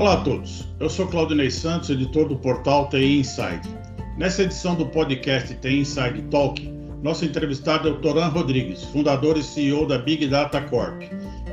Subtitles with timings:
[0.00, 3.68] Olá a todos, eu sou Claudinei Santos, editor do portal TI Inside.
[4.16, 6.66] Nessa edição do podcast TI Inside Talk,
[7.02, 11.02] nosso entrevistado é o Toran Rodrigues, fundador e CEO da Big Data Corp.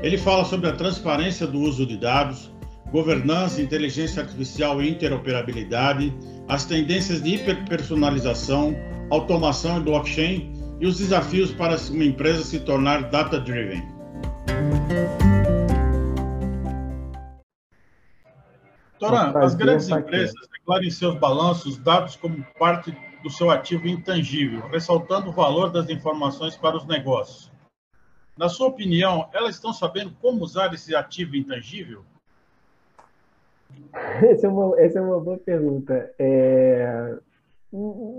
[0.02, 2.50] Ele fala sobre a transparência do uso de dados,
[2.90, 6.14] governança, inteligência artificial e interoperabilidade,
[6.48, 8.74] as tendências de hiperpersonalização,
[9.10, 13.84] automação e blockchain e os desafios para uma empresa se tornar data-driven.
[19.00, 24.62] Toran, as grandes empresas declaram em seus balanços dados como parte do seu ativo intangível,
[24.68, 27.52] ressaltando o valor das informações para os negócios.
[28.38, 32.04] Na sua opinião, elas estão sabendo como usar esse ativo intangível?
[33.94, 36.14] Essa é uma, essa é uma boa pergunta.
[36.20, 37.18] É...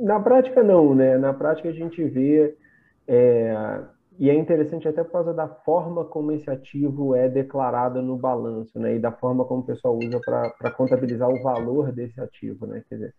[0.02, 1.16] Na prática, não, né?
[1.16, 2.54] Na prática, a gente vê,
[3.06, 3.80] é...
[4.19, 8.79] e é interessante até por causa da forma como esse ativo é declarado no balanço,
[8.79, 8.97] né?
[8.97, 12.83] E da forma como o pessoal usa para contabilizar o valor desse ativo, né?
[12.88, 13.15] Quer dizer,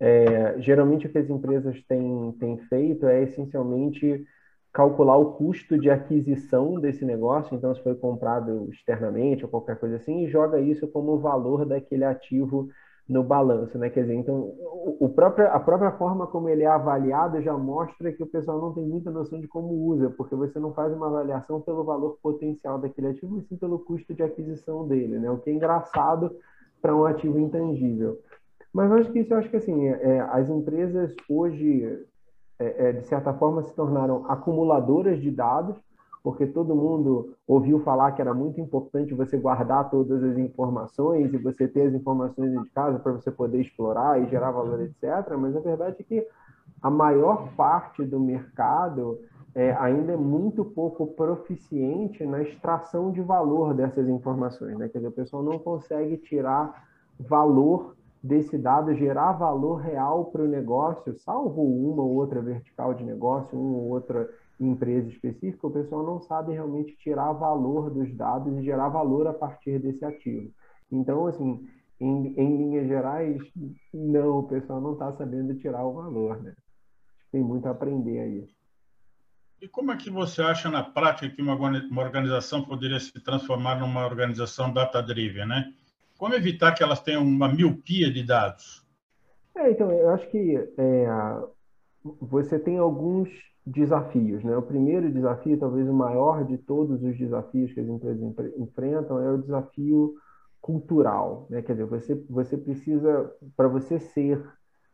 [0.00, 0.60] é...
[0.60, 4.24] geralmente o que as empresas têm, têm feito é essencialmente
[4.72, 9.96] calcular o custo de aquisição desse negócio, então se foi comprado externamente ou qualquer coisa
[9.96, 12.68] assim, e joga isso como o valor daquele ativo
[13.08, 13.88] no balanço, né?
[13.88, 14.52] Quer dizer, então
[15.00, 18.72] o, próprio, a própria forma como ele é avaliado já mostra que o pessoal não
[18.72, 22.78] tem muita noção de como usa, porque você não faz uma avaliação pelo valor potencial
[22.78, 25.30] daquele ativo, mas sim pelo custo de aquisição dele, né?
[25.30, 26.36] O que é engraçado
[26.82, 28.18] para um ativo intangível.
[28.72, 32.06] Mas acho que isso, eu acho que assim, é, as empresas hoje
[32.58, 35.76] é, é, de certa forma, se tornaram acumuladoras de dados,
[36.26, 41.38] porque todo mundo ouviu falar que era muito importante você guardar todas as informações e
[41.38, 45.04] você ter as informações de casa para você poder explorar e gerar valor, etc.
[45.38, 46.26] Mas a verdade é que
[46.82, 49.20] a maior parte do mercado
[49.54, 54.76] é, ainda é muito pouco proficiente na extração de valor dessas informações.
[54.76, 54.88] Né?
[54.88, 56.88] Quer dizer, o pessoal não consegue tirar
[57.20, 63.04] valor desse dado gerar valor real para o negócio, salvo uma ou outra vertical de
[63.04, 64.28] negócio, uma ou outra
[64.58, 69.34] empresa específica, o pessoal não sabe realmente tirar valor dos dados e gerar valor a
[69.34, 70.50] partir desse ativo.
[70.90, 71.66] Então, assim,
[72.00, 73.42] em, em linhas gerais,
[73.92, 76.54] não, o pessoal não está sabendo tirar o valor, né?
[77.30, 78.48] Tem muito a aprender aí.
[79.60, 83.78] E como é que você acha na prática que uma, uma organização poderia se transformar
[83.78, 85.72] numa organização data-driven, né?
[86.18, 88.86] Como evitar que elas tenham uma miopia de dados?
[89.54, 91.06] É, então, eu acho que é,
[92.20, 93.28] você tem alguns
[93.66, 94.44] desafios.
[94.44, 94.56] Né?
[94.56, 98.22] O primeiro desafio, talvez o maior de todos os desafios que as empresas
[98.56, 100.14] enfrentam, é o desafio
[100.60, 101.46] cultural.
[101.50, 101.62] Né?
[101.62, 104.42] Quer dizer, você, você precisa, para você ser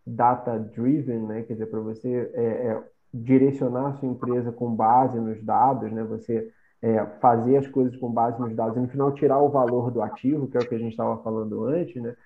[0.06, 1.42] data-driven, né?
[1.42, 6.02] quer dizer, para você é, é, direcionar a sua empresa com base nos dados, né?
[6.02, 6.50] você
[6.80, 10.02] é, fazer as coisas com base nos dados e no final tirar o valor do
[10.02, 12.16] ativo, que é o que a gente estava falando antes, né?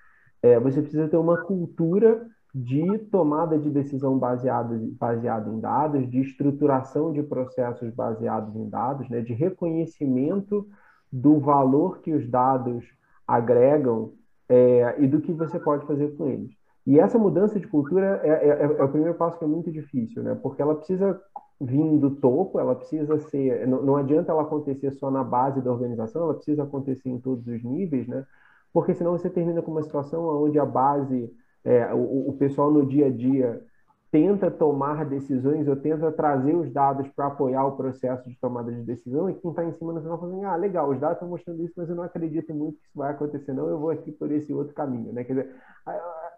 [0.41, 6.21] É, você precisa ter uma cultura de tomada de decisão baseada, baseada em dados, de
[6.21, 9.21] estruturação de processos baseados em dados, né?
[9.21, 10.67] de reconhecimento
[11.11, 12.85] do valor que os dados
[13.27, 14.13] agregam
[14.49, 16.51] é, e do que você pode fazer com eles.
[16.85, 20.23] E essa mudança de cultura é, é, é, o primeiro passo que é muito difícil,
[20.23, 20.35] né?
[20.41, 21.21] porque ela precisa
[21.59, 25.71] vir do topo, ela precisa ser, não, não adianta ela acontecer só na base da
[25.71, 28.25] organização, ela precisa acontecer em todos os níveis, né?
[28.71, 31.33] Porque senão você termina com uma situação onde a base,
[31.67, 33.61] é, o, o pessoal no dia a dia
[34.09, 38.81] tenta tomar decisões ou tenta trazer os dados para apoiar o processo de tomada de
[38.83, 41.61] decisão e quem está em cima no final falando, ah, legal, os dados estão mostrando
[41.61, 44.31] isso, mas eu não acredito muito que isso vai acontecer, não, eu vou aqui por
[44.31, 45.25] esse outro caminho, né?
[45.25, 45.55] Quer dizer,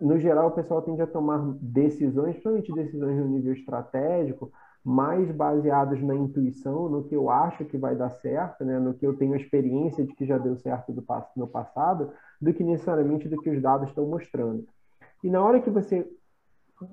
[0.02, 4.52] no geral, o pessoal tende a tomar decisões, principalmente decisões no nível estratégico,
[4.84, 9.06] mais baseados na intuição, no que eu acho que vai dar certo, né, no que
[9.06, 12.12] eu tenho experiência de que já deu certo do, no passado,
[12.42, 14.66] do que necessariamente do que os dados estão mostrando.
[15.24, 16.08] E na hora que você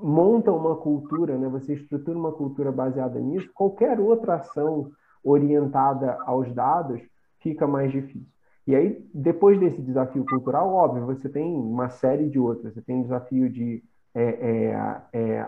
[0.03, 4.91] monta uma cultura, né, você estrutura uma cultura baseada nisso, qualquer outra ação
[5.23, 7.01] orientada aos dados
[7.41, 8.27] fica mais difícil.
[8.67, 12.75] E aí, depois desse desafio cultural, óbvio, você tem uma série de outros.
[12.75, 14.73] Você tem desafio de é,
[15.13, 15.47] é, é,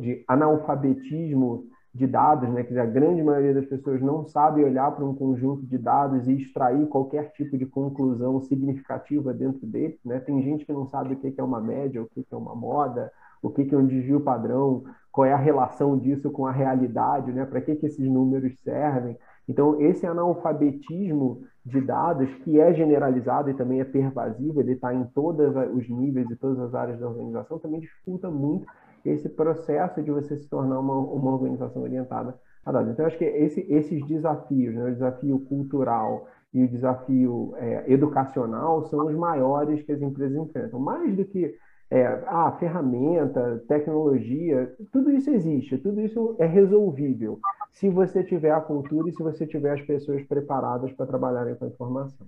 [0.00, 1.66] de analfabetismo
[1.98, 2.62] de dados, né?
[2.62, 6.28] Quer dizer, a grande maioria das pessoas não sabe olhar para um conjunto de dados
[6.28, 10.20] e extrair qualquer tipo de conclusão significativa dentro dele, né?
[10.20, 13.10] Tem gente que não sabe o que é uma média, o que é uma moda,
[13.42, 17.44] o que é um desvio padrão, qual é a relação disso com a realidade, né?
[17.44, 19.16] Para que, que esses números servem?
[19.48, 25.04] Então, esse analfabetismo de dados, que é generalizado e também é pervasivo, ele está em
[25.06, 28.66] todos os níveis e todas as áreas da organização, também dificulta muito
[29.08, 32.34] esse processo de você se tornar uma, uma organização orientada
[32.64, 32.92] a dados.
[32.92, 38.84] Então, acho que esse, esses desafios, né, o desafio cultural e o desafio é, educacional
[38.84, 40.80] são os maiores que as empresas enfrentam.
[40.80, 41.54] Mais do que
[41.90, 47.38] é, a ferramenta, tecnologia, tudo isso existe, tudo isso é resolvível
[47.72, 51.64] se você tiver a cultura e se você tiver as pessoas preparadas para trabalharem com
[51.64, 52.26] a informação.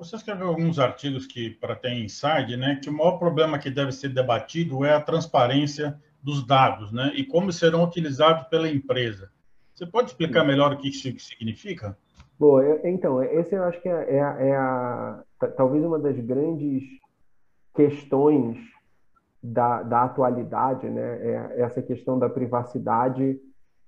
[0.00, 3.92] Você escreveu alguns artigos que para ter inside, né, que o maior problema que deve
[3.92, 9.30] ser debatido é a transparência dos dados, né, e como serão utilizados pela empresa.
[9.74, 11.98] Você pode explicar melhor o que isso significa?
[12.38, 15.22] Bom, então, esse eu acho que é, é, é a,
[15.54, 16.82] talvez uma das grandes
[17.74, 18.56] questões
[19.42, 21.18] da, da atualidade, né?
[21.22, 23.38] É essa questão da privacidade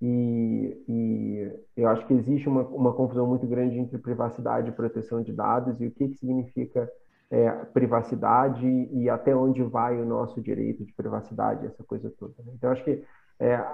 [0.05, 5.23] e, e, eu acho que existe uma, uma confusão muito grande entre privacidade e proteção
[5.23, 6.91] de dados e o que, que significa
[7.31, 12.35] é, privacidade e até onde vai o nosso direito de privacidade, essa coisa toda.
[12.45, 12.53] Né?
[12.57, 13.01] Então, acho que
[13.39, 13.65] é,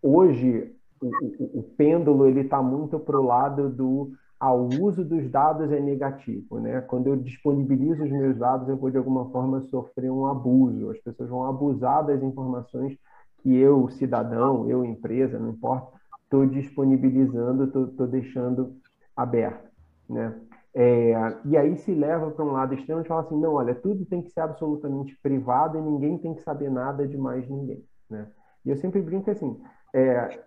[0.00, 5.04] hoje o, o, o pêndulo ele está muito para o lado do ah, o uso
[5.04, 6.80] dos dados é negativo, né?
[6.80, 10.90] Quando eu disponibilizo os meus dados, eu vou de alguma forma sofrer um abuso.
[10.90, 12.98] As pessoas vão abusar das informações
[13.42, 18.76] que eu, cidadão, eu, empresa, não importa, estou disponibilizando, estou deixando
[19.16, 19.68] aberto,
[20.08, 20.40] né?
[20.74, 21.12] É,
[21.44, 24.22] e aí se leva para um lado extremo e fala assim, não, olha, tudo tem
[24.22, 28.26] que ser absolutamente privado e ninguém tem que saber nada de mais ninguém, né?
[28.64, 29.60] E eu sempre brinco assim,
[29.94, 30.40] é,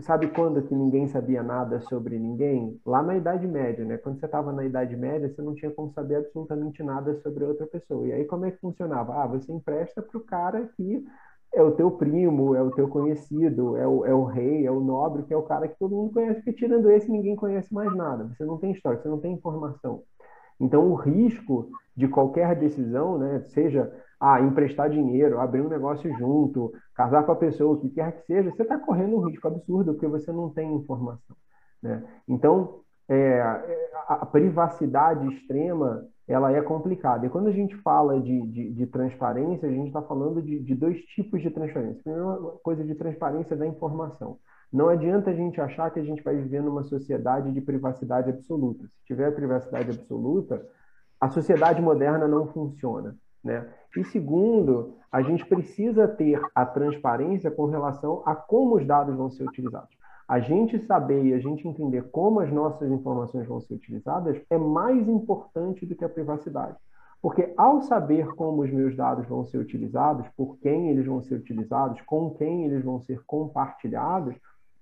[0.00, 2.80] sabe quando que ninguém sabia nada sobre ninguém?
[2.86, 3.96] Lá na Idade Média, né?
[3.96, 7.66] Quando você estava na Idade Média, você não tinha como saber absolutamente nada sobre outra
[7.66, 8.06] pessoa.
[8.06, 9.14] E aí como é que funcionava?
[9.20, 11.04] Ah, você empresta para o cara que
[11.56, 14.78] é o teu primo, é o teu conhecido, é o, é o rei, é o
[14.78, 17.92] nobre, que é o cara que todo mundo conhece, porque tirando esse ninguém conhece mais
[17.96, 18.28] nada.
[18.28, 20.02] Você não tem história, você não tem informação.
[20.60, 26.72] Então o risco de qualquer decisão, né, seja ah, emprestar dinheiro, abrir um negócio junto,
[26.94, 29.94] casar com a pessoa, o que quer que seja, você está correndo um risco absurdo
[29.94, 31.36] porque você não tem informação.
[31.82, 32.04] Né?
[32.28, 33.40] Então, é,
[34.08, 37.24] a privacidade extrema ela é complicada.
[37.24, 40.74] E quando a gente fala de, de, de transparência, a gente está falando de, de,
[40.74, 42.02] dois tipos de transparência.
[42.02, 44.38] Primeiro, coisa de transparência da informação.
[44.72, 48.84] Não adianta a gente achar que a gente vai viver numa sociedade de privacidade absoluta.
[48.84, 50.66] Se tiver privacidade absoluta,
[51.20, 53.16] a sociedade moderna não funciona.
[53.44, 53.64] Né?
[53.96, 59.30] E segundo, a gente precisa ter a transparência com relação a como os dados vão
[59.30, 59.96] ser utilizados.
[60.28, 64.58] A gente saber e a gente entender como as nossas informações vão ser utilizadas é
[64.58, 66.76] mais importante do que a privacidade.
[67.22, 71.36] Porque ao saber como os meus dados vão ser utilizados, por quem eles vão ser
[71.36, 74.34] utilizados, com quem eles vão ser compartilhados,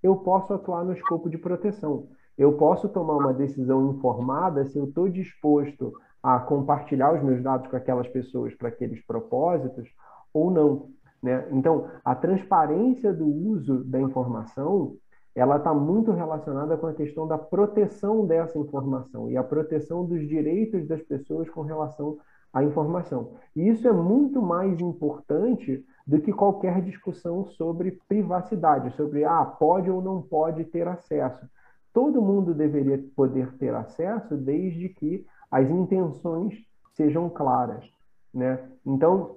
[0.02, 2.08] eu posso atuar no escopo de proteção.
[2.36, 5.92] Eu posso tomar uma decisão informada se eu estou disposto
[6.22, 9.88] a compartilhar os meus dados com aquelas pessoas para aqueles propósitos
[10.32, 10.88] ou não.
[11.22, 11.46] Né?
[11.52, 14.96] Então, a transparência do uso da informação
[15.34, 20.26] ela está muito relacionada com a questão da proteção dessa informação e a proteção dos
[20.28, 22.18] direitos das pessoas com relação
[22.52, 23.32] à informação.
[23.56, 29.90] E isso é muito mais importante do que qualquer discussão sobre privacidade, sobre ah, pode
[29.90, 31.44] ou não pode ter acesso.
[31.92, 36.54] Todo mundo deveria poder ter acesso desde que as intenções
[36.92, 37.84] sejam claras,
[38.32, 38.60] né?
[38.84, 39.36] Então,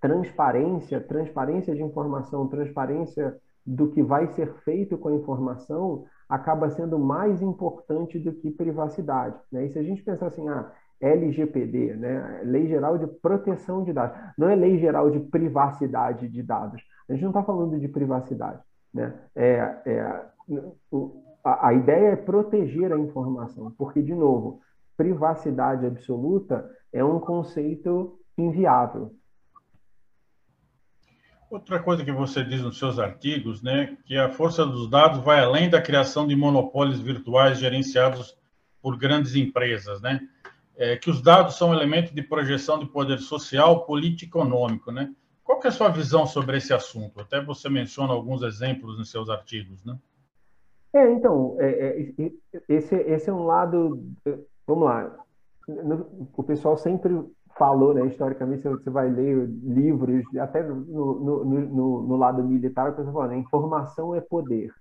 [0.00, 3.36] transparência, transparência de informação, transparência
[3.66, 9.36] do que vai ser feito com a informação acaba sendo mais importante do que privacidade.
[9.52, 9.66] Né?
[9.66, 12.40] E se a gente pensar assim, ah, LGPD, né?
[12.44, 16.82] Lei Geral de Proteção de Dados, não é Lei Geral de Privacidade de Dados.
[17.08, 18.60] A gente não está falando de privacidade.
[18.92, 19.12] Né?
[19.34, 20.00] É, é,
[21.44, 24.60] a, a ideia é proteger a informação, porque, de novo,
[24.96, 29.10] privacidade absoluta é um conceito inviável.
[31.54, 35.38] Outra coisa que você diz nos seus artigos, né, que a força dos dados vai
[35.38, 38.36] além da criação de monopólios virtuais gerenciados
[38.82, 40.20] por grandes empresas, né?
[40.76, 45.14] É, que os dados são um elemento de projeção de poder social, político econômico, né?
[45.44, 47.20] Qual que é a sua visão sobre esse assunto?
[47.20, 49.96] Até você menciona alguns exemplos nos seus artigos, né?
[50.92, 52.32] É, então, é, é,
[52.68, 54.02] esse, esse é um lado,
[54.66, 55.24] vamos lá,
[56.36, 57.14] o pessoal sempre
[57.56, 62.94] falou, né, historicamente, você vai ler livros, até no, no, no, no lado militar, o
[62.94, 64.72] pessoal fala, né, informação é poder.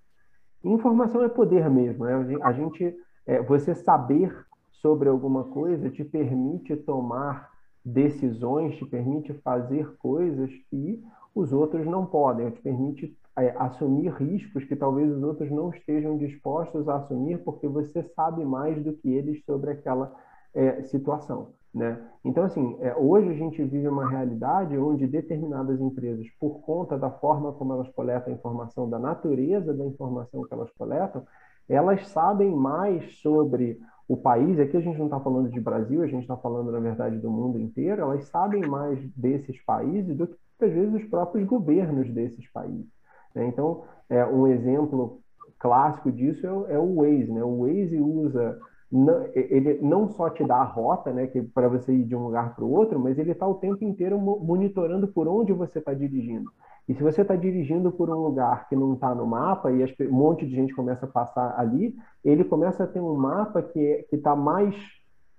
[0.63, 2.37] Informação é poder mesmo, né?
[2.41, 4.33] A gente, é, você saber
[4.71, 7.51] sobre alguma coisa te permite tomar
[7.83, 11.03] decisões, te permite fazer coisas que
[11.35, 16.17] os outros não podem, te permite é, assumir riscos que talvez os outros não estejam
[16.17, 20.15] dispostos a assumir, porque você sabe mais do que eles sobre aquela
[20.53, 21.53] é, situação.
[21.73, 21.99] Né?
[22.23, 27.09] Então, assim, é, hoje a gente vive uma realidade onde determinadas empresas, por conta da
[27.09, 31.25] forma como elas coletam a informação, da natureza da informação que elas coletam,
[31.67, 34.59] elas sabem mais sobre o país.
[34.59, 37.31] Aqui a gente não está falando de Brasil, a gente está falando, na verdade, do
[37.31, 38.01] mundo inteiro.
[38.01, 42.91] Elas sabem mais desses países do que, às vezes, os próprios governos desses países.
[43.33, 43.47] Né?
[43.47, 45.21] Então, é, um exemplo
[45.57, 47.31] clássico disso é, é o Waze.
[47.31, 47.43] Né?
[47.43, 48.59] O Waze usa
[48.93, 52.25] não, ele não só te dá a rota, né, que para você ir de um
[52.25, 55.95] lugar para o outro, mas ele está o tempo inteiro monitorando por onde você está
[55.95, 56.51] dirigindo.
[56.87, 60.11] E se você está dirigindo por um lugar que não está no mapa e um
[60.11, 64.35] monte de gente começa a passar ali, ele começa a ter um mapa que está
[64.35, 64.75] mais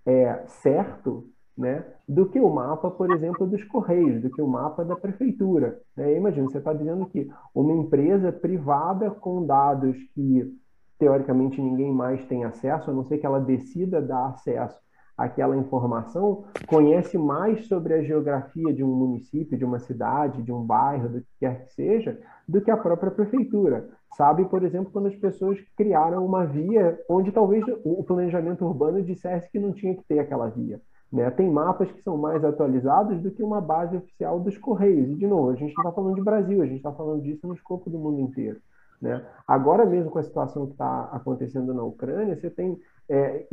[0.05, 1.25] é, certo
[1.57, 5.81] né, do que o mapa, por exemplo, dos Correios, do que o mapa da prefeitura.
[5.97, 6.17] Né?
[6.17, 10.53] Imagina, você está dizendo que uma empresa privada com dados que
[10.99, 14.79] teoricamente ninguém mais tem acesso, a não ser que ela decida dar acesso
[15.17, 20.63] àquela informação, conhece mais sobre a geografia de um município, de uma cidade, de um
[20.65, 23.89] bairro, do que quer que seja, do que a própria prefeitura.
[24.17, 29.51] Sabe, por exemplo, quando as pessoas criaram uma via onde talvez o planejamento urbano dissesse
[29.51, 30.81] que não tinha que ter aquela via.
[31.13, 31.31] Né?
[31.31, 35.09] Tem mapas que são mais atualizados do que uma base oficial dos Correios.
[35.11, 37.47] E, de novo, a gente não está falando de Brasil, a gente está falando disso
[37.47, 38.61] no escopo do mundo inteiro.
[39.05, 39.23] Né?
[39.47, 43.47] Agora mesmo com a situação que está acontecendo na Ucrânia, você tem é,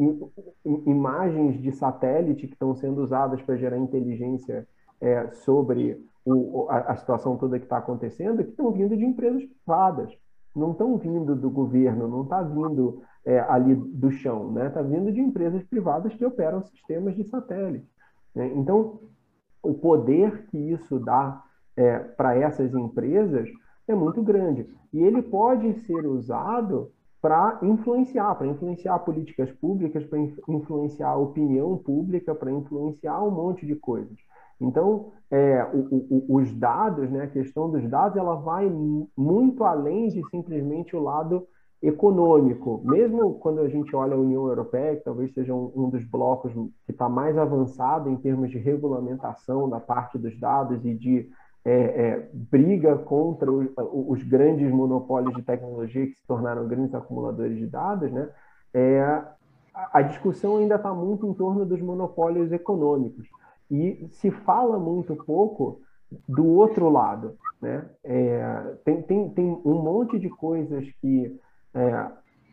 [0.64, 4.66] imagens de satélite que estão sendo usadas para gerar inteligência
[5.02, 9.44] é, sobre o, a, a, situação toda que está acontecendo, que estão vindo de empresas
[9.44, 10.18] privadas,
[10.56, 14.70] não estão vindo do governo, não está vindo é, ali do chão, está né?
[14.70, 17.92] Tá vindo de empresas privadas que operam sistemas de satélite.
[18.34, 18.54] Né?
[18.56, 19.02] Então,
[19.62, 21.44] o poder que isso dá
[21.76, 23.50] é, para essas empresas
[23.88, 24.68] é muito grande.
[24.94, 31.78] E ele pode ser usado para influenciar, para influenciar políticas públicas, para influenciar a opinião
[31.78, 34.18] pública, para influenciar um monte de coisas.
[34.60, 38.70] Então, é, o, o, os dados, né, a questão dos dados, ela vai
[39.18, 41.48] muito além de simplesmente o lado
[41.82, 42.82] econômico.
[42.86, 46.54] Mesmo quando a gente olha a União Europeia, que talvez seja um, um dos blocos
[46.86, 51.28] que está mais avançado em termos de regulamentação da parte dos dados e de
[51.64, 57.58] é, é, briga contra os, os, grandes monopólios de tecnologia que se tornaram grandes acumuladores
[57.58, 58.30] de dados, né?
[58.74, 59.24] É,
[59.74, 63.28] a discussão ainda está muito em torno dos monopólios econômicos
[63.70, 65.80] e se fala muito pouco
[66.28, 67.86] do outro lado, né?
[68.04, 71.40] É, tem, tem, tem um monte de coisas que
[71.74, 72.08] é,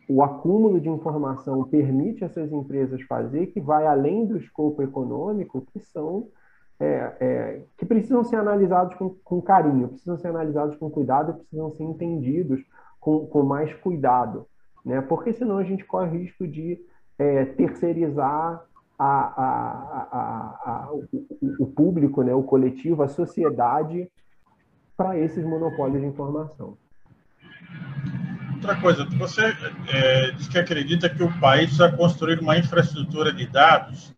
[0.07, 5.79] o acúmulo de informação permite essas empresas fazer que vai além do escopo econômico, que
[5.79, 6.27] são
[6.79, 11.71] é, é, que precisam ser analisados com, com, carinho, precisam ser analisados com cuidado, precisam
[11.71, 12.61] ser entendidos
[12.99, 14.47] com, com mais cuidado,
[14.85, 15.01] né?
[15.01, 16.79] Porque senão a gente corre o risco de
[17.17, 18.63] é, terceirizar
[18.97, 20.07] a, a,
[20.65, 21.07] a, o,
[21.59, 22.33] o, público, né?
[22.33, 24.09] o coletivo, a sociedade
[24.95, 26.77] para esses monopólios de informação.
[28.55, 29.53] Outra coisa, você
[29.87, 34.13] é, diz que acredita que o país precisa construir uma infraestrutura de dados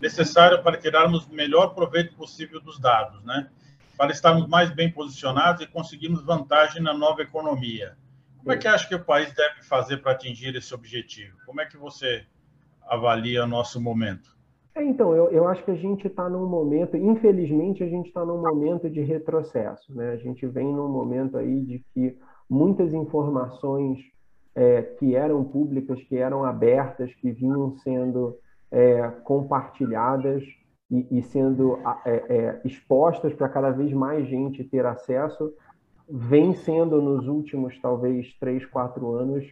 [0.00, 3.48] necessário para tirarmos o melhor proveito possível dos dados, né?
[3.96, 7.96] Para estarmos mais bem posicionados e conseguirmos vantagem na nova economia.
[8.38, 11.36] Como é que acha que o país deve fazer para atingir esse objetivo?
[11.46, 12.26] Como é que você
[12.86, 14.34] avalia o nosso momento?
[14.74, 18.24] É, então, eu, eu acho que a gente está num momento, infelizmente, a gente está
[18.24, 19.94] num momento de retrocesso.
[19.94, 20.10] Né?
[20.10, 22.18] A gente vem num momento aí de que
[22.50, 23.98] muitas informações
[24.54, 28.36] é, que eram públicas, que eram abertas, que vinham sendo
[28.74, 30.42] é, compartilhadas
[30.90, 35.54] e, e sendo é, é, expostas para cada vez mais gente ter acesso,
[36.10, 39.46] vem sendo nos últimos talvez três, quatro anos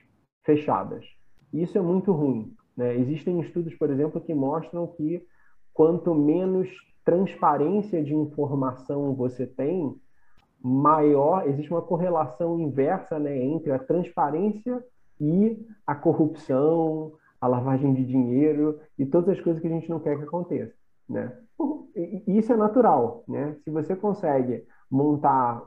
[0.44, 1.06] fechadas.
[1.52, 2.52] Isso é muito ruim.
[2.76, 2.96] Né?
[2.96, 5.24] Existem estudos, por exemplo, que mostram que
[5.72, 6.68] quanto menos
[7.04, 9.94] transparência de informação você tem,
[10.60, 14.84] maior existe uma correlação inversa né, entre a transparência
[15.20, 17.12] e a corrupção,
[17.42, 20.72] a lavagem de dinheiro e todas as coisas que a gente não quer que aconteça,
[21.08, 21.36] né?
[22.24, 23.56] Isso é natural, né?
[23.64, 25.60] Se você consegue montar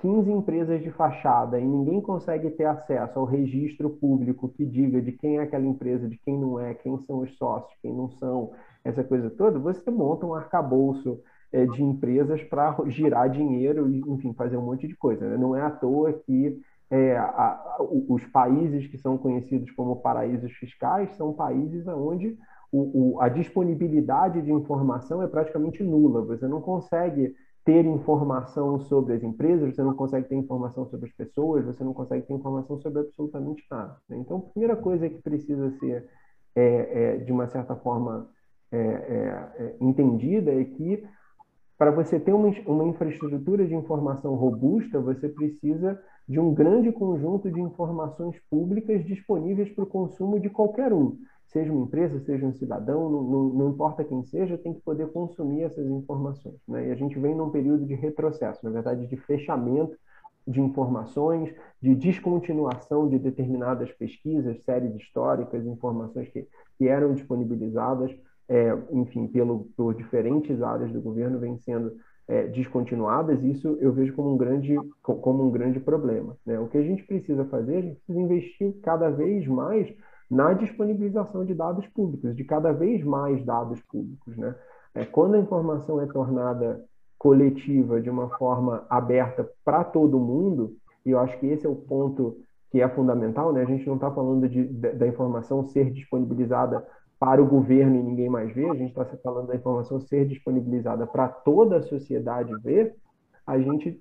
[0.00, 5.12] 15 empresas de fachada e ninguém consegue ter acesso ao registro público que diga de
[5.12, 8.50] quem é aquela empresa, de quem não é, quem são os sócios, quem não são,
[8.84, 11.20] essa coisa toda, você monta um arcabouço
[11.52, 15.24] é, de empresas para girar dinheiro e, enfim, fazer um monte de coisa.
[15.24, 15.36] Né?
[15.36, 16.60] Não é à toa que
[16.92, 22.36] é, a, os países que são conhecidos como paraísos fiscais são países onde
[22.70, 26.20] o, o, a disponibilidade de informação é praticamente nula.
[26.20, 27.34] Você não consegue
[27.64, 31.94] ter informação sobre as empresas, você não consegue ter informação sobre as pessoas, você não
[31.94, 33.96] consegue ter informação sobre absolutamente nada.
[34.06, 34.18] Né?
[34.18, 36.06] Então, a primeira coisa que precisa ser,
[36.54, 38.28] é, é, de uma certa forma,
[38.70, 41.06] é, é, entendida é que
[41.82, 47.50] para você ter uma, uma infraestrutura de informação robusta, você precisa de um grande conjunto
[47.50, 52.52] de informações públicas disponíveis para o consumo de qualquer um, seja uma empresa, seja um
[52.52, 56.54] cidadão, não, não, não, importa quem seja, tem que poder consumir essas informações.
[56.68, 56.86] Né?
[56.86, 59.98] E a gente vem num período de retrocesso, na verdade, de fechamento
[60.46, 66.46] de informações, de descontinuação de determinadas pesquisas, séries históricas, informações que,
[66.78, 68.12] que eram disponibilizadas
[68.48, 71.92] é, enfim, pelo, por diferentes áreas do governo vêm sendo
[72.28, 76.36] é, descontinuadas, isso eu vejo como um grande, como um grande problema.
[76.46, 76.58] Né?
[76.58, 79.92] O que a gente precisa fazer, a gente precisa investir cada vez mais
[80.30, 84.36] na disponibilização de dados públicos, de cada vez mais dados públicos.
[84.36, 84.54] Né?
[84.94, 86.82] É, quando a informação é tornada
[87.18, 91.76] coletiva de uma forma aberta para todo mundo, e eu acho que esse é o
[91.76, 92.38] ponto
[92.70, 93.62] que é fundamental, né?
[93.62, 96.84] a gente não está falando de, da informação ser disponibilizada
[97.22, 101.06] para o governo e ninguém mais vê, a gente está falando da informação ser disponibilizada
[101.06, 102.96] para toda a sociedade ver,
[103.46, 103.96] a gente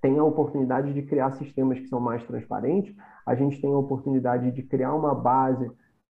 [0.00, 4.50] tem a oportunidade de criar sistemas que são mais transparentes, a gente tem a oportunidade
[4.50, 5.70] de criar uma base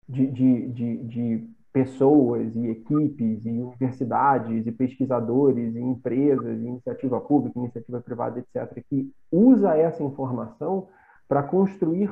[0.09, 7.21] de, de, de, de pessoas e equipes e universidades e pesquisadores e empresas, e iniciativa
[7.21, 10.89] pública, iniciativa privada, etc., que usa essa informação
[11.29, 12.11] para construir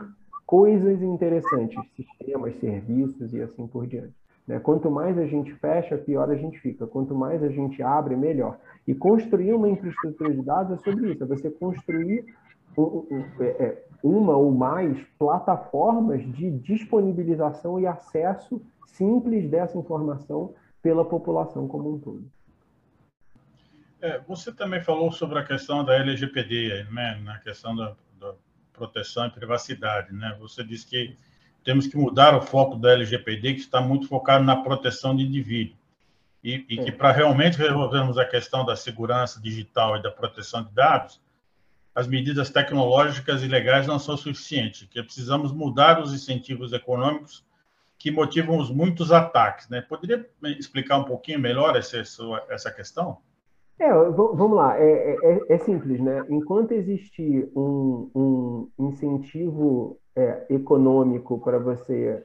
[0.50, 4.12] coisas interessantes, sistemas, serviços e assim por diante.
[4.49, 4.59] Né?
[4.59, 6.88] Quanto mais a gente fecha, pior a gente fica.
[6.88, 8.59] Quanto mais a gente abre, melhor.
[8.85, 11.23] E construir uma infraestrutura de dados é sobre isso.
[11.23, 12.25] É você construir
[13.38, 20.52] é, é, uma ou mais plataformas de disponibilização e acesso simples dessa informação
[20.83, 22.25] pela população como um todo.
[24.02, 27.95] É, você também falou sobre a questão da LGPD, né, na questão da, da
[28.73, 30.12] proteção e privacidade.
[30.12, 30.37] Né?
[30.41, 31.17] Você disse que
[31.65, 35.77] temos que mudar o foco da LGPD, que está muito focado na proteção de indivíduo.
[36.43, 40.71] E, e que para realmente resolvermos a questão da segurança digital e da proteção de
[40.73, 41.21] dados,
[41.95, 47.45] as medidas tecnológicas e legais não são suficientes, que precisamos mudar os incentivos econômicos
[47.99, 49.69] que motivam os muitos ataques.
[49.69, 49.83] Né?
[49.83, 50.27] Poderia
[50.59, 51.99] explicar um pouquinho melhor essa,
[52.49, 53.19] essa questão?
[53.80, 56.23] É, vamos lá, é, é, é, simples, né?
[56.28, 62.23] Enquanto existir um, um incentivo é, econômico para você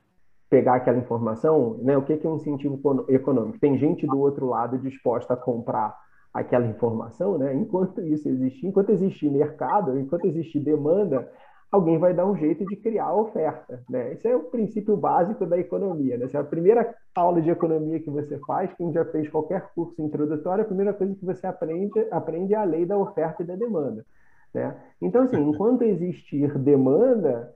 [0.50, 1.98] pegar aquela informação, né?
[1.98, 3.58] O que é um incentivo econômico?
[3.58, 5.96] Tem gente do outro lado disposta a comprar
[6.34, 7.56] aquela informação, né?
[7.56, 11.32] Enquanto isso existir, enquanto existir mercado, enquanto existir demanda,
[11.76, 13.84] alguém vai dar um jeito de criar a oferta.
[13.90, 14.14] Né?
[14.14, 16.18] Esse é o princípio básico da economia.
[16.18, 16.26] Né?
[16.26, 20.02] Essa é a primeira aula de economia que você faz, quem já fez qualquer curso
[20.02, 23.56] introdutório, a primeira coisa que você aprende, aprende é a lei da oferta e da
[23.56, 24.06] demanda.
[24.54, 24.76] Né?
[25.02, 27.54] Então, assim, enquanto existir demanda,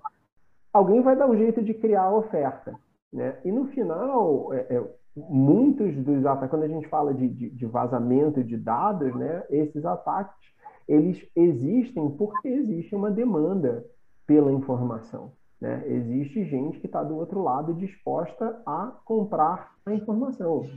[0.73, 2.75] alguém vai dar um jeito de criar a oferta.
[3.11, 3.37] Né?
[3.43, 4.83] E no final, é, é,
[5.15, 9.85] muitos dos ataques, quando a gente fala de, de, de vazamento de dados, né, esses
[9.85, 10.49] ataques
[10.89, 13.85] eles existem porque existe uma demanda
[14.29, 15.31] pela informação.
[15.59, 15.83] Né?
[15.87, 20.69] Existe gente que está do outro lado disposta a comprar a informação.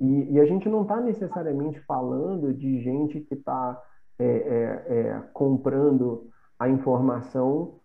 [0.00, 3.80] E, e a gente não está necessariamente falando de gente que está
[4.18, 7.78] é, é, é, comprando a informação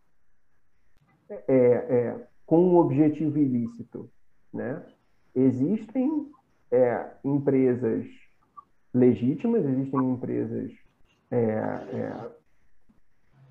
[1.29, 4.09] é, é, com um objetivo ilícito.
[4.51, 4.83] Né?
[5.35, 6.31] Existem
[6.71, 8.07] é, empresas
[8.91, 10.71] legítimas, existem empresas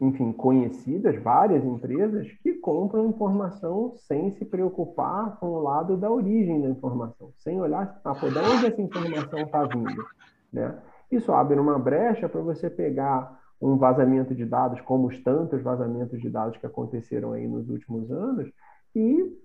[0.00, 6.62] enfim, conhecidas, várias empresas que compram informação sem se preocupar com o lado da origem
[6.62, 10.02] da informação, sem olhar ah, onde essa informação está vindo.
[10.50, 10.74] Né?
[11.12, 16.18] Isso abre uma brecha para você pegar um vazamento de dados, como os tantos vazamentos
[16.18, 18.50] de dados que aconteceram aí nos últimos anos,
[18.96, 19.38] e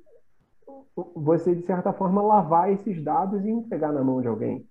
[1.14, 4.66] você, de certa forma, lavar esses dados e entregar na mão de alguém.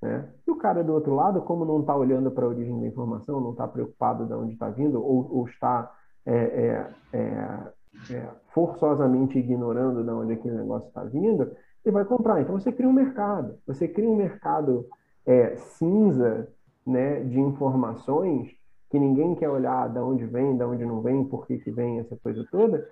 [0.00, 0.28] Né?
[0.46, 3.40] E o cara do outro lado, como não está olhando para a origem da informação,
[3.40, 5.92] não está preocupado de onde está vindo, ou, ou está
[6.24, 7.72] é, é, é,
[8.10, 11.50] é, forçosamente ignorando de onde aquele negócio está vindo,
[11.84, 12.40] ele vai comprar.
[12.40, 13.58] Então você cria um mercado.
[13.66, 14.86] Você cria um mercado
[15.26, 16.48] é, cinza
[16.86, 18.48] né, de informações
[18.90, 21.98] que ninguém quer olhar de onde vem, de onde não vem, por que, que vem,
[21.98, 22.88] essa coisa toda,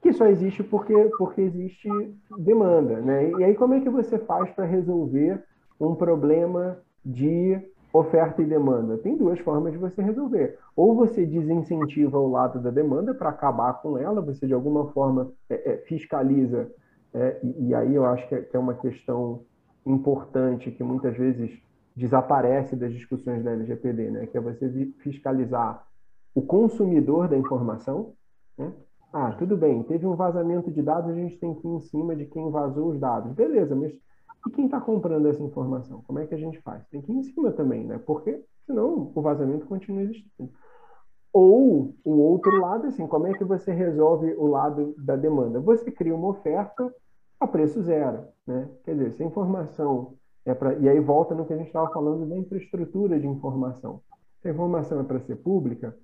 [0.00, 1.88] que só existe porque, porque existe
[2.38, 3.00] demanda.
[3.00, 3.30] Né?
[3.30, 5.42] E aí como é que você faz para resolver
[5.80, 7.60] um problema de
[7.92, 8.98] oferta e demanda?
[8.98, 10.58] Tem duas formas de você resolver.
[10.76, 15.32] Ou você desincentiva o lado da demanda para acabar com ela, você de alguma forma
[15.48, 16.70] é, é, fiscaliza,
[17.12, 19.42] é, e, e, aí eu acho que é, que é uma questão
[19.86, 21.62] importante que muitas vezes
[21.94, 24.26] desaparece das discussões da LGPD, né?
[24.26, 25.86] que é você fiscalizar
[26.34, 28.14] o consumidor da informação.
[28.58, 28.72] Né?
[29.12, 32.16] Ah, tudo bem, teve um vazamento de dados, a gente tem que ir em cima
[32.16, 33.32] de quem vazou os dados.
[33.32, 33.92] Beleza, mas
[34.46, 36.02] E quem está comprando essa informação?
[36.06, 36.86] Como é que a gente faz?
[36.88, 37.98] Tem que ir em cima também, né?
[37.98, 40.50] Porque senão o vazamento continua existindo.
[41.32, 45.58] Ou o outro lado, assim, como é que você resolve o lado da demanda?
[45.60, 46.94] Você cria uma oferta
[47.40, 48.68] a preço zero, né?
[48.84, 51.90] Quer dizer, se a informação é para e aí volta no que a gente estava
[51.92, 54.00] falando da infraestrutura de informação.
[54.40, 55.96] Se a informação é para ser pública,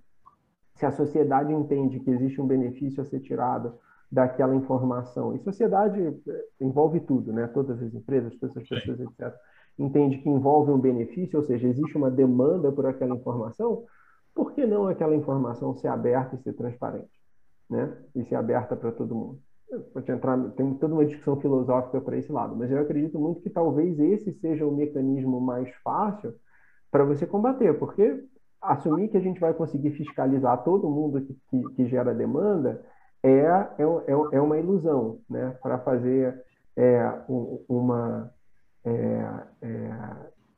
[0.81, 3.75] se a sociedade entende que existe um benefício a ser tirado
[4.11, 5.37] daquela informação.
[5.37, 7.47] E sociedade eh, envolve tudo, né?
[7.49, 9.05] Todas as empresas, todas as pessoas, Sim.
[9.05, 9.33] etc.
[9.79, 13.85] Entende que envolve um benefício, ou seja, existe uma demanda por aquela informação.
[14.35, 17.13] Por que não aquela informação ser aberta e ser transparente,
[17.69, 17.95] né?
[18.15, 19.39] E ser aberta para todo mundo?
[19.93, 23.51] Pode entrar, tem toda uma discussão filosófica para esse lado, mas eu acredito muito que
[23.51, 26.35] talvez esse seja o mecanismo mais fácil
[26.91, 28.25] para você combater, porque
[28.61, 32.85] assumir que a gente vai conseguir fiscalizar todo mundo que, que, que gera demanda
[33.23, 35.57] é, é, é, é uma ilusão, né?
[35.63, 36.43] Para fazer
[36.77, 37.23] é,
[37.69, 38.33] uma
[38.85, 38.91] é,
[39.63, 39.93] é,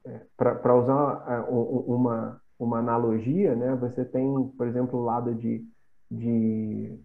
[0.07, 3.75] é para usar uma, uma analogia, né?
[3.77, 5.65] Você tem, por exemplo, o lado de,
[6.11, 6.99] de,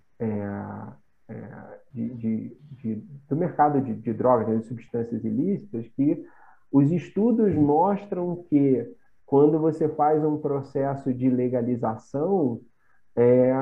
[1.94, 2.96] de, de, de
[3.28, 4.56] do mercado de, drogas, né?
[4.58, 6.24] de substâncias ilícitas, que
[6.72, 8.86] os estudos mostram que
[9.28, 12.62] quando você faz um processo de legalização,
[13.14, 13.54] é,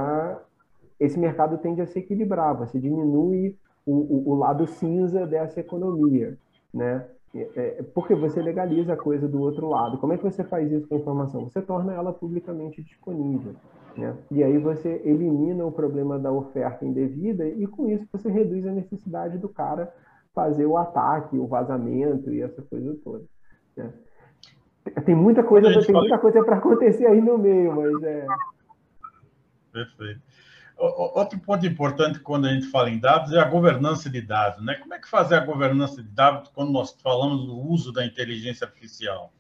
[0.99, 6.38] esse mercado tende a se equilibrar, você diminui o, o, lado cinza dessa economia,
[6.73, 7.06] né?
[7.34, 9.97] É, é, porque você legaliza a coisa do outro lado.
[9.97, 11.49] Como é que você faz isso com a informação?
[11.49, 13.54] Você torna ela publicamente disponível.
[13.97, 14.15] Né?
[14.32, 18.71] E aí você elimina o problema da oferta indevida e com isso você reduz a
[18.71, 19.93] necessidade do cara
[20.34, 23.25] fazer o ataque, o vazamento e essa coisa toda.
[23.75, 23.91] Né?
[25.06, 28.26] Tem muita coisa, tem muita coisa para acontecer aí no meio, mas é.
[29.71, 30.21] Perfeito.
[30.78, 34.76] Outro ponto importante quando a gente fala em dados é a governança de dados, né?
[34.76, 38.67] Como é que fazer a governança de dados quando nós falamos do uso da inteligência
[38.67, 39.32] artificial?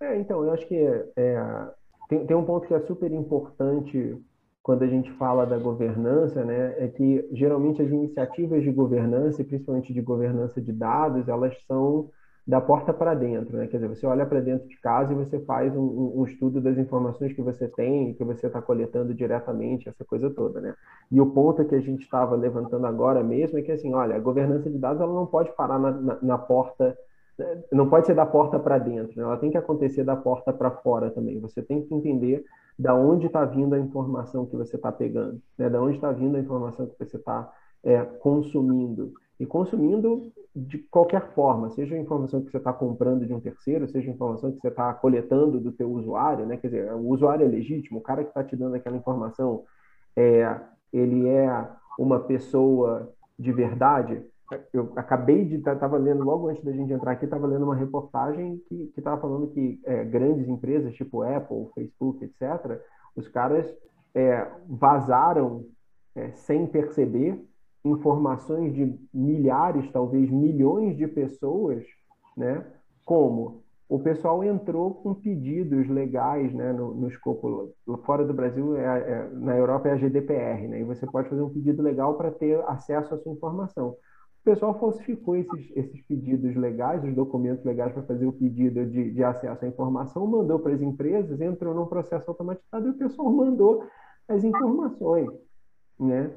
[0.00, 0.76] É, então, eu acho que
[1.16, 1.70] é,
[2.08, 4.16] tem, tem um ponto que é super importante
[4.62, 6.74] quando a gente fala da governança, né?
[6.78, 12.10] É que geralmente as iniciativas de governança, e principalmente de governança de dados, elas são
[12.46, 13.66] da porta para dentro, né?
[13.66, 16.76] Quer dizer, você olha para dentro de casa e você faz um, um, estudo das
[16.76, 20.74] informações que você tem, que você está coletando diretamente, essa coisa toda, né?
[21.10, 24.20] E o ponto que a gente estava levantando agora mesmo é que, assim, olha, a
[24.20, 26.96] governança de dados ela não pode parar na, na, na porta,
[27.38, 27.62] né?
[27.72, 29.22] não pode ser da porta para dentro, né?
[29.22, 31.40] ela tem que acontecer da porta para fora também.
[31.40, 32.44] Você tem que entender
[32.78, 35.70] da onde está vindo a informação que você está pegando, né?
[35.70, 37.50] Da onde está vindo a informação que você está
[37.82, 43.34] é, consumindo e consumindo de qualquer forma, seja a informação que você está comprando de
[43.34, 46.56] um terceiro, seja a informação que você está coletando do teu usuário, né?
[46.56, 49.64] Quer dizer, o usuário é legítimo, o cara que está te dando aquela informação,
[50.16, 50.60] é,
[50.92, 51.68] ele é
[51.98, 54.22] uma pessoa de verdade.
[54.72, 57.74] Eu acabei de estava tá, lendo logo antes da gente entrar aqui, estava lendo uma
[57.74, 62.80] reportagem que estava falando que é, grandes empresas tipo Apple, Facebook, etc.,
[63.16, 63.66] os caras
[64.14, 65.64] é, vazaram
[66.14, 67.42] é, sem perceber
[67.84, 71.84] informações de milhares, talvez milhões de pessoas,
[72.36, 72.64] né?
[73.04, 78.82] Como o pessoal entrou com pedidos legais, né, no, no escopo fora do Brasil, é,
[78.82, 80.80] é, na Europa é a GDPR, né?
[80.80, 83.90] E você pode fazer um pedido legal para ter acesso à sua informação.
[83.90, 89.10] O pessoal falsificou esses, esses pedidos legais, os documentos legais para fazer o pedido de,
[89.10, 93.30] de acesso à informação, mandou para as empresas, entrou num processo automatizado e o pessoal
[93.30, 93.84] mandou
[94.28, 95.28] as informações,
[96.00, 96.34] né?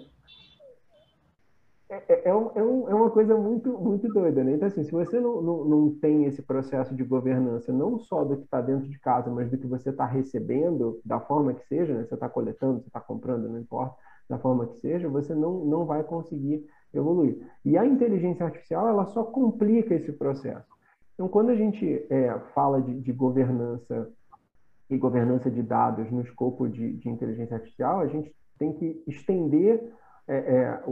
[1.89, 4.53] É, é, é, é, um, é uma coisa muito, muito doida, né?
[4.53, 8.35] Então, assim, se você não, não, não tem esse processo de governança, não só do
[8.37, 11.93] que está dentro de casa, mas do que você está recebendo, da forma que seja,
[11.93, 12.03] né?
[12.03, 13.95] Você está coletando, você está comprando, não importa,
[14.29, 17.37] da forma que seja, você não, não vai conseguir evoluir.
[17.63, 20.67] E a inteligência artificial, ela só complica esse processo.
[21.13, 24.11] Então, quando a gente é, fala de, de governança
[24.89, 29.91] e governança de dados no escopo de, de inteligência artificial, a gente tem que estender
[30.27, 30.83] é, é,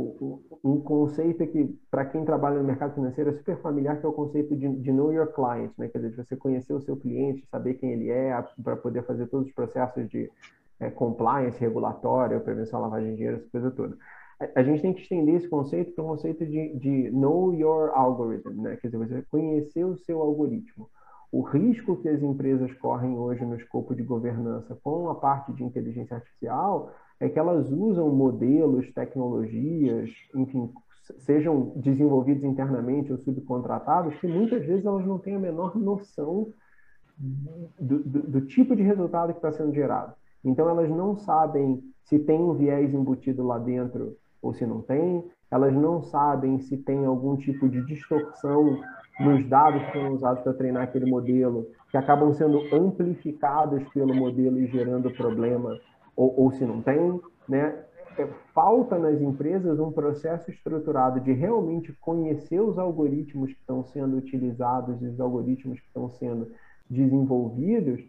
[0.63, 4.13] um conceito que, para quem trabalha no mercado financeiro, é super familiar, que é o
[4.13, 5.89] conceito de, de know your client, né?
[5.89, 9.48] quer dizer, você conhecer o seu cliente, saber quem ele é, para poder fazer todos
[9.48, 10.32] os processos de
[10.80, 13.98] é, compliance, regulatório, prevenção à lavagem de dinheiro, essa coisa toda.
[14.39, 17.91] A, a gente tem que estender esse conceito para o conceito de, de know your
[17.93, 18.78] algorithm, né?
[18.78, 20.89] quer dizer, você conhecer o seu algoritmo.
[21.36, 25.65] O risco que as empresas correm hoje no escopo de governança com a parte de
[25.65, 30.71] inteligência artificial é que elas usam modelos, tecnologias, enfim,
[31.17, 36.54] sejam desenvolvidos internamente ou subcontratados, que muitas vezes elas não têm a menor noção
[37.17, 40.13] do, do, do tipo de resultado que está sendo gerado.
[40.41, 44.15] Então, elas não sabem se tem um viés embutido lá dentro
[44.46, 48.80] ou se não tem, elas não sabem se tem algum tipo de distorção
[49.20, 54.60] nos dados que foram usados para treinar aquele modelo, que acabam sendo amplificados pelo modelo
[54.60, 55.80] e gerando problema,
[56.16, 57.84] ou, ou se não tem, né?
[58.18, 64.16] É, falta nas empresas um processo estruturado de realmente conhecer os algoritmos que estão sendo
[64.16, 66.50] utilizados os algoritmos que estão sendo
[66.90, 68.02] desenvolvidos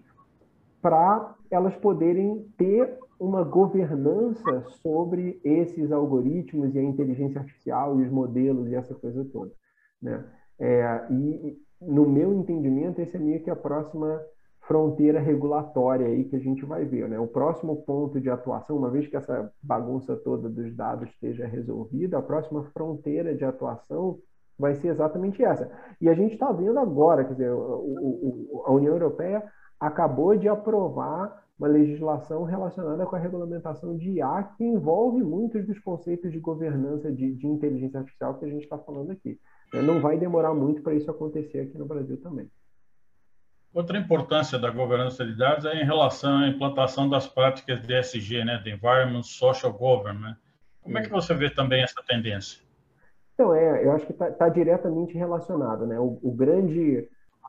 [0.86, 8.10] para elas poderem ter uma governança sobre esses algoritmos e a inteligência artificial e os
[8.12, 9.50] modelos e essa coisa toda,
[10.00, 10.24] né?
[10.60, 14.22] É, e no meu entendimento esse é meio que a próxima
[14.60, 17.18] fronteira regulatória aí que a gente vai ver, né?
[17.18, 22.18] O próximo ponto de atuação, uma vez que essa bagunça toda dos dados esteja resolvida,
[22.18, 24.20] a próxima fronteira de atuação
[24.56, 25.68] vai ser exatamente essa.
[26.00, 29.42] E a gente está vendo agora, quer dizer, o, o, a União Europeia
[29.80, 35.78] acabou de aprovar uma legislação relacionada com a regulamentação de IA, que envolve muitos dos
[35.78, 39.38] conceitos de governança de, de inteligência artificial que a gente está falando aqui.
[39.72, 39.80] Né?
[39.80, 42.50] Não vai demorar muito para isso acontecer aqui no Brasil também.
[43.72, 48.44] Outra importância da governança de dados é em relação à implantação das práticas de ESG,
[48.44, 50.36] né, de Environment Social Government.
[50.82, 52.62] Como é que você vê também essa tendência?
[53.34, 55.86] Então, é, eu acho que está tá diretamente relacionado.
[55.86, 55.98] Né?
[55.98, 57.06] O, o grande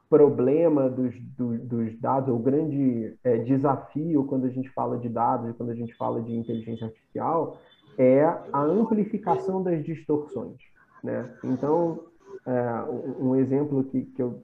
[0.09, 5.55] problema dos, do, dos dados, o grande é, desafio quando a gente fala de dados
[5.57, 7.57] quando a gente fala de inteligência artificial
[7.97, 10.57] é a amplificação das distorções.
[11.03, 11.33] Né?
[11.43, 11.99] Então,
[12.45, 12.83] é,
[13.19, 14.43] um exemplo que, que, eu,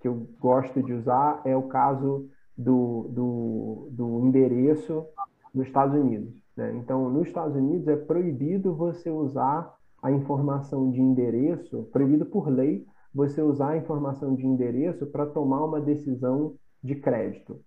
[0.00, 5.04] que eu gosto de usar é o caso do, do, do endereço
[5.54, 6.34] nos Estados Unidos.
[6.56, 6.74] Né?
[6.76, 12.86] Então, nos Estados Unidos é proibido você usar a informação de endereço, proibido por lei,
[13.16, 17.58] você usar a informação de endereço para tomar uma decisão de crédito,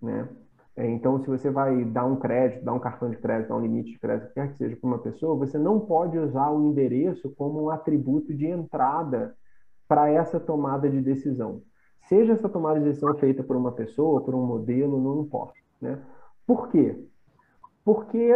[0.00, 0.28] né?
[0.76, 3.60] É, então, se você vai dar um crédito, dar um cartão de crédito, dar um
[3.60, 7.30] limite de crédito, quer que seja para uma pessoa, você não pode usar o endereço
[7.36, 9.34] como um atributo de entrada
[9.88, 11.62] para essa tomada de decisão.
[12.08, 15.58] Seja essa tomada de decisão feita por uma pessoa, por um modelo, não importa.
[15.80, 15.98] Né?
[16.46, 16.98] Por quê?
[17.84, 18.34] Porque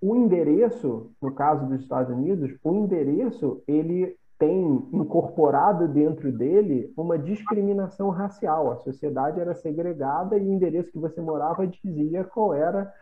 [0.00, 7.18] o endereço, no caso dos Estados Unidos, o endereço ele tem incorporado dentro dele uma
[7.18, 8.72] discriminação racial.
[8.72, 12.92] A sociedade era segregada e o endereço que você morava dizia qual era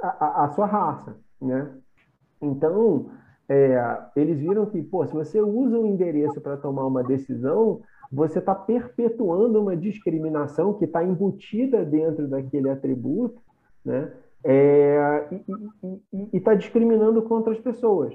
[0.00, 1.72] a, a, a sua raça, né?
[2.40, 3.06] Então,
[3.48, 7.80] é, eles viram que, pô, se você usa o endereço para tomar uma decisão,
[8.12, 13.40] você está perpetuando uma discriminação que está embutida dentro daquele atributo,
[13.84, 14.12] né?
[14.46, 15.26] É,
[16.12, 18.14] e está discriminando contra as pessoas.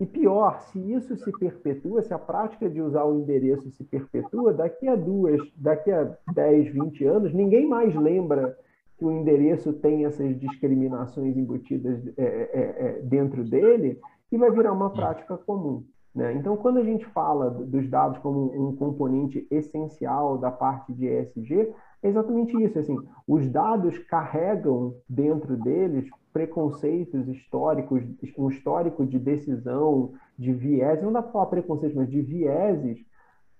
[0.00, 4.52] E pior, se isso se perpetua, se a prática de usar o endereço se perpetua,
[4.52, 8.58] daqui a duas, daqui a 10, 20 anos, ninguém mais lembra
[8.98, 14.72] que o endereço tem essas discriminações embutidas é, é, é, dentro dele e vai virar
[14.72, 15.84] uma prática comum.
[16.14, 16.32] Né?
[16.34, 21.74] Então, quando a gente fala dos dados como um componente essencial da parte de ESG,
[22.02, 22.78] é exatamente isso.
[22.78, 22.96] Assim,
[23.26, 28.04] os dados carregam dentro deles preconceitos históricos,
[28.38, 32.98] um histórico de decisão, de viés, não dá para falar preconceitos, mas de vieses,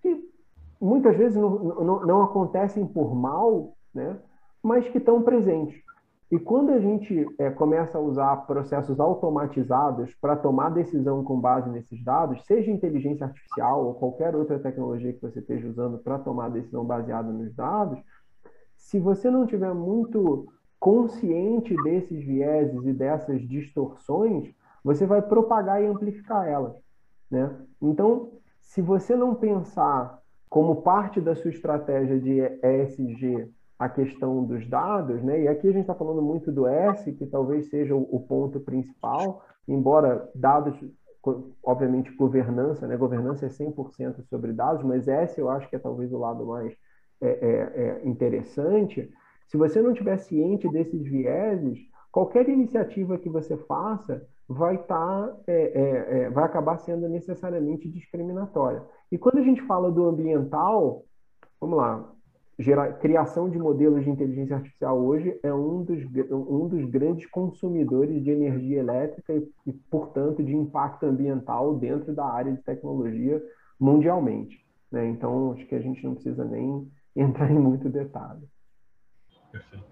[0.03, 0.29] que
[0.81, 4.19] muitas vezes não, não, não acontecem por mal, né?
[4.62, 5.83] mas que estão presentes.
[6.31, 11.69] E quando a gente é, começa a usar processos automatizados para tomar decisão com base
[11.71, 16.49] nesses dados, seja inteligência artificial ou qualquer outra tecnologia que você esteja usando para tomar
[16.49, 17.99] decisão baseada nos dados,
[18.77, 20.47] se você não tiver muito
[20.81, 26.75] consciente desses vieses e dessas distorções, você vai propagar e amplificar elas.
[27.31, 27.51] Né?
[27.81, 34.67] Então, se você não pensar como parte da sua estratégia de ESG a questão dos
[34.69, 35.43] dados, né?
[35.43, 39.45] e aqui a gente está falando muito do S, que talvez seja o, ponto principal,
[39.67, 40.75] embora dados,
[41.63, 42.97] obviamente, governança, né?
[42.97, 46.73] governança é 100% sobre dados, mas S eu acho que é talvez o lado mais
[47.21, 49.11] é, é, é interessante,
[49.47, 51.79] se você não estiver ciente desses vieses,
[52.11, 57.89] qualquer iniciativa que você faça vai estar, tá, é, é, é, vai acabar sendo necessariamente
[57.89, 58.83] discriminatória.
[59.11, 61.05] E quando a gente fala do ambiental,
[61.61, 62.13] vamos lá,
[62.59, 68.23] gera, criação de modelos de inteligência artificial hoje é um dos, um dos grandes consumidores
[68.23, 73.43] de energia elétrica e, e, portanto, de impacto ambiental dentro da área de tecnologia
[73.79, 74.64] mundialmente.
[74.90, 75.09] Né?
[75.09, 78.49] Então, acho que a gente não precisa nem entrar em muito detalhe.
[79.51, 79.85] Perfeito.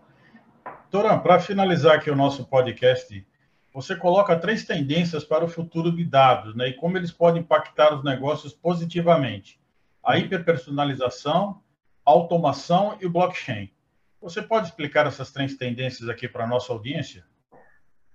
[0.91, 3.27] Toran, para finalizar aqui o nosso podcast,
[3.73, 6.69] você coloca três tendências para o futuro de dados, né?
[6.69, 9.59] E como eles podem impactar os negócios positivamente:
[10.05, 11.62] a hiperpersonalização,
[12.05, 13.71] automação e o blockchain.
[14.21, 17.25] Você pode explicar essas três tendências aqui para a nossa audiência?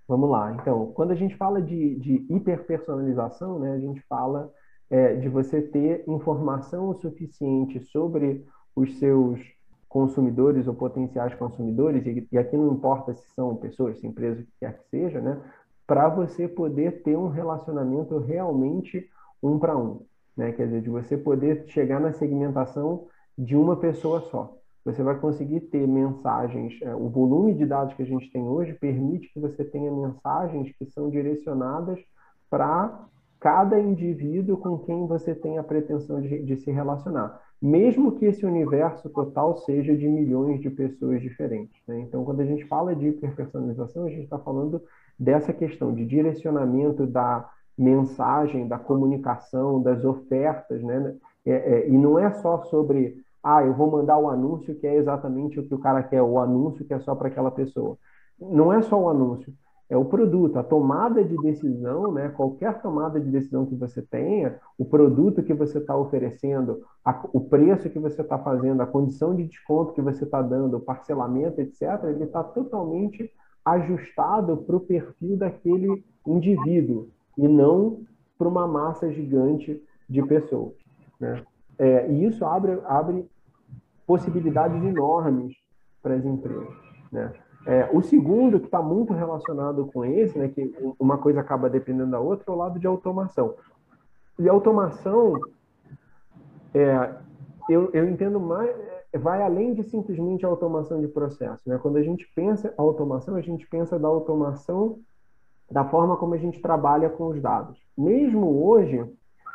[0.06, 0.54] Vamos lá.
[0.54, 4.50] Então, quando a gente fala de, de hiperpersonalização, né, a gente fala
[4.88, 9.38] é, de você ter informação o suficiente sobre os seus
[9.86, 14.52] consumidores ou potenciais consumidores, e, e aqui não importa se são pessoas, se empresas, que
[14.60, 15.40] quer que seja, né,
[15.86, 19.10] para você poder ter um relacionamento realmente
[19.42, 20.02] um para um.
[20.36, 20.52] Né?
[20.52, 23.06] Quer dizer, de você poder chegar na segmentação
[23.38, 24.58] de uma pessoa só
[24.90, 26.78] você vai conseguir ter mensagens.
[26.80, 30.74] É, o volume de dados que a gente tem hoje permite que você tenha mensagens
[30.78, 32.00] que são direcionadas
[32.48, 33.06] para
[33.38, 38.44] cada indivíduo com quem você tem a pretensão de, de, se relacionar, mesmo que esse
[38.44, 41.80] universo total seja de milhões de pessoas diferentes.
[41.86, 42.00] Né?
[42.00, 44.82] Então, quando a gente fala de hiperpersonalização, a gente está falando
[45.18, 51.14] dessa questão de direcionamento da mensagem, da comunicação, das ofertas, né?
[51.46, 54.94] É, é, e não é só sobre ah, eu vou mandar o anúncio que é
[54.96, 57.96] exatamente o que o cara quer, o anúncio que é só para aquela pessoa.
[58.38, 59.54] Não é só o anúncio,
[59.88, 62.28] é o produto, a tomada de decisão, né?
[62.28, 67.40] Qualquer tomada de decisão que você tenha, o produto que você está oferecendo, a, o
[67.40, 71.58] preço que você está fazendo, a condição de desconto que você está dando, o parcelamento,
[71.62, 73.32] etc., ele está totalmente
[73.64, 77.08] ajustado para o perfil daquele indivíduo
[77.38, 78.00] e não
[78.36, 80.74] para uma massa gigante de pessoas.
[81.18, 81.42] Né?
[81.78, 83.26] É, e isso abre, abre
[84.08, 85.54] possibilidades enormes
[86.02, 86.74] para as empresas.
[87.12, 87.30] Né?
[87.66, 92.12] É, o segundo, que está muito relacionado com esse, né, que uma coisa acaba dependendo
[92.12, 93.54] da outra, é o lado de automação.
[94.38, 95.34] E automação,
[96.72, 97.14] é,
[97.68, 98.74] eu, eu entendo mais,
[99.12, 101.68] é, vai além de simplesmente a automação de processo.
[101.68, 101.76] Né?
[101.76, 105.00] Quando a gente pensa automação, a gente pensa da automação
[105.70, 107.78] da forma como a gente trabalha com os dados.
[107.96, 109.04] Mesmo hoje,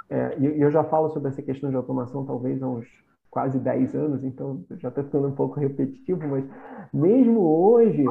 [0.08, 2.86] é, e eu já falo sobre essa questão de automação talvez há uns
[3.34, 6.46] quase 10 anos, então já está ficando um pouco repetitivo, mas
[6.94, 8.06] mesmo hoje,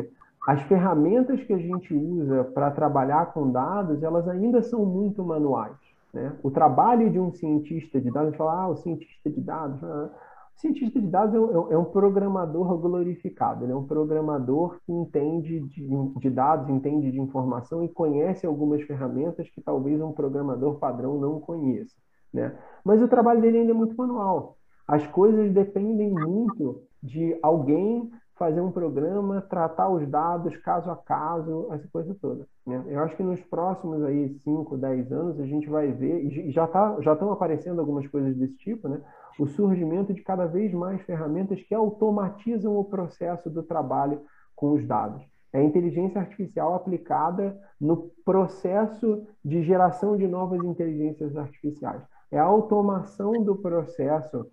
[0.49, 5.77] as ferramentas que a gente usa para trabalhar com dados, elas ainda são muito manuais.
[6.13, 6.33] Né?
[6.43, 9.85] O trabalho de um cientista de dados, a gente fala, ah, o cientista de dados,
[9.85, 10.11] ah,
[10.57, 15.61] cientista de dados é um, é um, programador glorificado, ele é um programador que entende
[15.61, 21.17] de, de, dados, entende de informação e conhece algumas ferramentas que talvez um programador padrão
[21.21, 21.95] não conheça.
[22.35, 22.53] Né?
[22.85, 24.57] Mas o trabalho dele ainda é muito manual.
[24.87, 31.69] As coisas dependem muito de alguém fazer um programa, tratar os dados caso a caso,
[31.71, 32.47] essa coisa toda.
[32.67, 32.83] Né?
[32.89, 36.67] Eu acho que nos próximos aí 5, 10 anos a gente vai ver, e já
[36.67, 39.01] tá, já estão aparecendo algumas coisas desse tipo, né?
[39.39, 44.21] o surgimento de cada vez mais ferramentas que automatizam o processo do trabalho
[44.57, 45.23] com os dados.
[45.53, 52.03] É a inteligência artificial aplicada no processo de geração de novas inteligências artificiais.
[52.31, 54.47] É a automação do processo,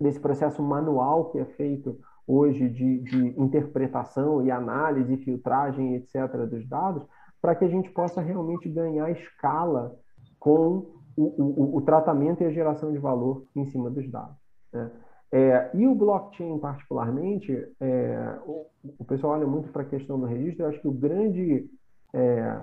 [0.00, 6.66] desse processo manual que é feito hoje de, de interpretação e análise, filtragem, etc., dos
[6.68, 7.06] dados,
[7.40, 9.96] para que a gente possa realmente ganhar escala
[10.38, 14.36] com o, o, o, tratamento e a geração de valor em cima dos dados.
[14.72, 14.90] Né?
[15.32, 18.66] É, e o blockchain, particularmente, é, o,
[18.98, 20.64] o, pessoal olha muito para a questão do registro.
[20.64, 21.70] Eu acho que o grande
[22.12, 22.60] é,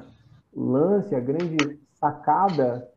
[0.56, 2.88] lance, a grande sacada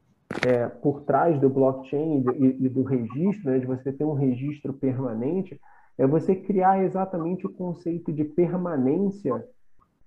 [0.47, 4.73] é, por trás do blockchain e, e do registro, né, de você ter um registro
[4.73, 5.61] permanente,
[5.99, 9.45] é você criar exatamente o conceito de permanência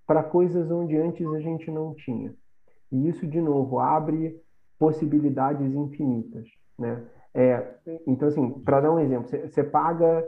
[0.06, 2.34] para coisas onde antes a gente não tinha.
[2.92, 4.36] E isso, de novo, abre
[4.78, 7.06] possibilidades infinitas, né?
[7.34, 7.76] É,
[8.08, 10.26] então, assim, para dar um exemplo, você paga,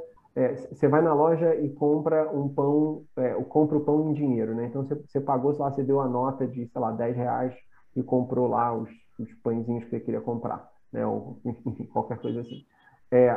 [0.70, 4.54] você é, vai na loja e compra um pão, é, compra o pão em dinheiro,
[4.54, 4.68] né?
[4.68, 7.56] Então, você pagou, sei lá, você deu a nota de, sei lá, 10 reais
[7.96, 8.90] e comprou lá os,
[9.22, 11.06] os pãezinhos que você queria comprar, né?
[11.06, 11.40] Ou,
[11.94, 12.66] qualquer coisa assim.
[13.12, 13.30] É,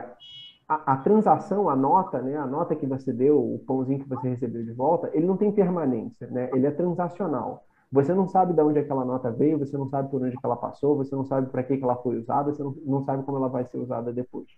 [0.69, 4.29] a, a, transação, a nota, né, a nota que você deu, o pãozinho que você
[4.29, 6.49] recebeu de volta, ele não tem permanência, né?
[6.53, 7.65] Ele é transacional.
[7.93, 10.97] Você não sabe de onde aquela nota veio, você não sabe por onde ela passou,
[10.97, 13.49] você não sabe para que, que ela foi usada, você não, não sabe como ela
[13.49, 14.49] vai ser usada depois.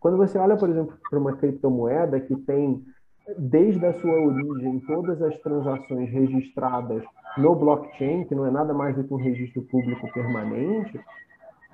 [0.00, 2.84] Quando você olha, por exemplo, para uma criptomoeda que tem,
[3.36, 7.04] desde a sua origem, todas as transações registradas
[7.36, 10.98] no blockchain, que não é nada mais do que um registro público permanente,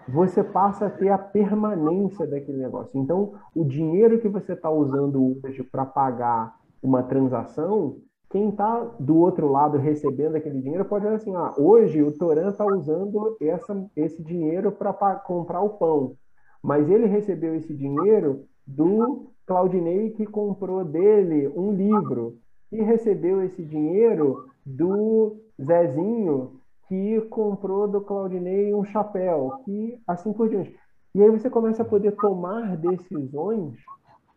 [0.08, 2.90] você passa a ter a permanência daquele negócio.
[2.94, 7.96] Então, o dinheiro que você está usando hoje para pagar uma transação,
[8.28, 12.48] quem está do outro lado recebendo aquele dinheiro pode dizer assim: ah, hoje o Toran
[12.48, 16.16] está usando essa, esse dinheiro para comprar o pão,
[16.62, 22.38] mas ele recebeu esse dinheiro do Claudinei que comprou dele um livro
[22.72, 30.48] e recebeu esse dinheiro do Zezinho que comprou do Claudinei um chapéu, que assim por
[30.48, 30.74] diante.
[31.14, 33.74] E aí você começa a poder tomar decisões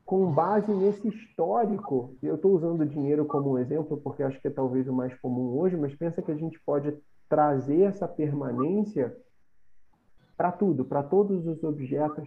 [0.06, 4.48] com base nesse histórico, eu estou usando o dinheiro como um exemplo porque acho que
[4.48, 6.98] é talvez o mais comum hoje, mas pensa que a gente pode
[7.28, 9.14] trazer essa permanência
[10.38, 12.26] para tudo, para todos os objetos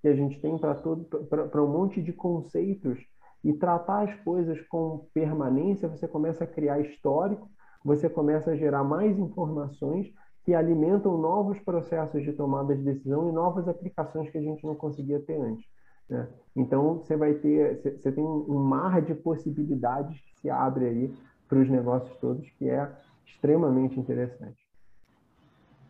[0.00, 2.98] que a gente tem, para um monte de conceitos
[3.44, 7.48] e tratar as coisas com permanência, você começa a criar histórico,
[7.84, 10.12] você começa a gerar mais informações
[10.44, 14.74] que alimentam novos processos de tomada de decisão e novas aplicações que a gente não
[14.74, 15.66] conseguia ter antes.
[16.08, 16.28] Né?
[16.56, 21.14] Então, você vai ter, você tem um mar de possibilidades que se abre aí
[21.48, 22.90] para os negócios todos, que é
[23.26, 24.58] extremamente interessante.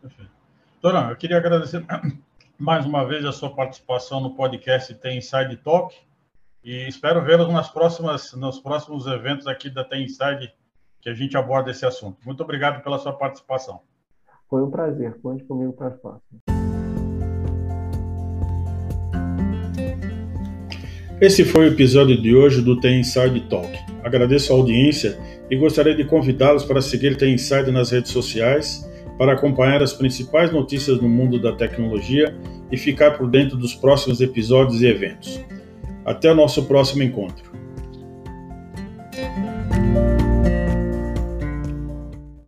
[0.01, 0.31] Perfeito.
[0.81, 1.85] Dorão, eu queria agradecer
[2.61, 5.95] mais uma vez a sua participação no podcast Tem Inside Talk
[6.63, 10.53] e espero vê-los nas próximas, nos próximos eventos aqui da Tem Inside
[11.01, 12.19] que a gente aborda esse assunto.
[12.23, 13.79] Muito obrigado pela sua participação.
[14.47, 15.19] Foi um prazer.
[15.23, 16.41] Conte comigo para as próximas.
[21.19, 23.71] Esse foi o episódio de hoje do Tem Inside Talk.
[24.03, 25.17] Agradeço a audiência
[25.49, 28.87] e gostaria de convidá-los para seguir Tem Inside nas redes sociais
[29.21, 32.35] para acompanhar as principais notícias no mundo da tecnologia
[32.71, 35.39] e ficar por dentro dos próximos episódios e eventos.
[36.03, 37.51] Até o nosso próximo encontro.